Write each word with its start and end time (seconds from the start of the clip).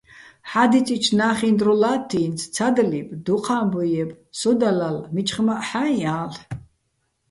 ჰ̦ა́დიწიჩო̆ 0.49 1.15
ნა́ხიჼ 1.19 1.49
დრო 1.59 1.73
ლათთ 1.81 2.11
ი́ნც: 2.23 2.39
ცადლიბ, 2.55 3.07
დუჴ 3.25 3.45
ა́მბუჲ 3.57 3.85
ჲებ, 3.91 4.09
სოდა 4.39 4.71
ლალ, 4.79 4.97
მიჩხმაჸ 5.13 5.63
ჰ̦აიჼ 5.69 6.03
ალ'. 6.19 6.37